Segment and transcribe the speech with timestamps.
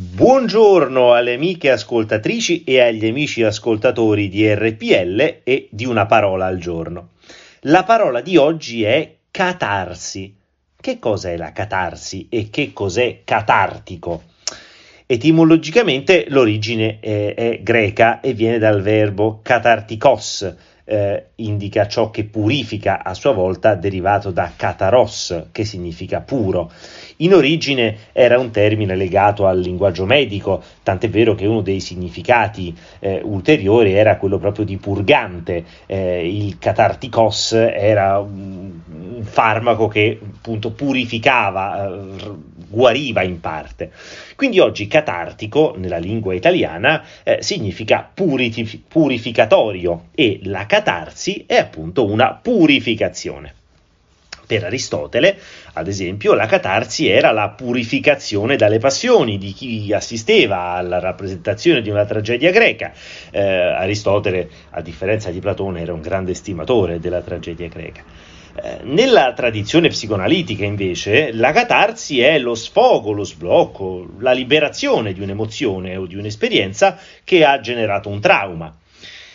[0.00, 6.58] Buongiorno alle amiche ascoltatrici e agli amici ascoltatori di RPL e di una parola al
[6.58, 7.14] giorno.
[7.62, 10.36] La parola di oggi è catarsi.
[10.80, 14.22] Che cos'è la catarsi e che cos'è catartico?
[15.04, 20.54] Etimologicamente l'origine è, è greca e viene dal verbo catartikos,
[20.88, 26.70] eh, indica ciò che purifica a sua volta, derivato da kataros, che significa puro.
[27.18, 32.74] In origine era un termine legato al linguaggio medico, tant'è vero che uno dei significati
[33.00, 35.64] eh, ulteriori era quello proprio di purgante.
[35.86, 38.70] Eh, il catarticos era un,
[39.16, 42.30] un farmaco che appunto purificava, eh,
[42.68, 43.90] guariva in parte.
[44.36, 52.06] Quindi oggi catartico nella lingua italiana eh, significa purif- purificatorio e la catarsi è appunto
[52.06, 53.54] una purificazione.
[54.48, 55.38] Per Aristotele,
[55.74, 61.90] ad esempio, la catarsi era la purificazione dalle passioni di chi assisteva alla rappresentazione di
[61.90, 62.90] una tragedia greca.
[63.30, 68.02] Eh, Aristotele, a differenza di Platone, era un grande stimatore della tragedia greca.
[68.54, 75.20] Eh, nella tradizione psicoanalitica, invece, la catarsi è lo sfogo, lo sblocco, la liberazione di
[75.20, 78.74] un'emozione o di un'esperienza che ha generato un trauma.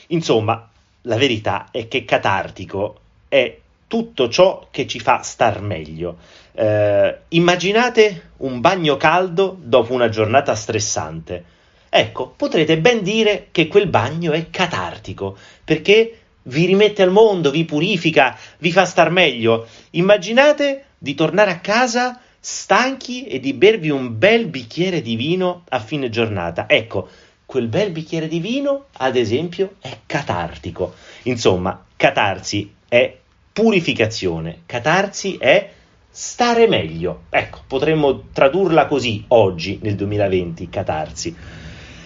[0.07, 0.67] Insomma,
[1.03, 3.57] la verità è che catartico è
[3.93, 6.17] tutto ciò che ci fa star meglio.
[6.53, 11.43] Eh, immaginate un bagno caldo dopo una giornata stressante.
[11.89, 17.65] Ecco, potrete ben dire che quel bagno è catartico, perché vi rimette al mondo, vi
[17.65, 19.67] purifica, vi fa star meglio.
[19.91, 25.77] Immaginate di tornare a casa stanchi e di bervi un bel bicchiere di vino a
[25.77, 26.65] fine giornata.
[26.67, 27.09] Ecco,
[27.45, 30.95] quel bel bicchiere di vino, ad esempio, è catartico.
[31.25, 33.21] Insomma, catarsi è
[33.53, 34.63] purificazione.
[34.65, 35.69] Catarsi è
[36.09, 37.23] stare meglio.
[37.29, 41.35] Ecco, potremmo tradurla così oggi, nel 2020, catarsi.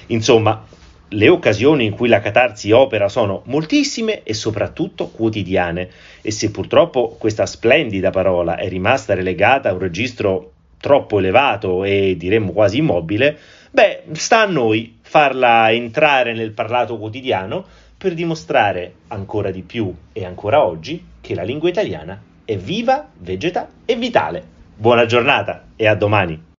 [0.08, 0.66] Insomma,
[1.10, 5.90] le occasioni in cui la catarsi opera sono moltissime e soprattutto quotidiane
[6.22, 12.16] e se purtroppo questa splendida parola è rimasta relegata a un registro troppo elevato e
[12.18, 13.38] diremmo quasi immobile,
[13.72, 17.66] beh, sta a noi farla entrare nel parlato quotidiano
[17.98, 23.68] per dimostrare ancora di più e ancora oggi che la lingua italiana è viva, vegeta
[23.86, 24.56] e vitale.
[24.76, 26.57] Buona giornata e a domani!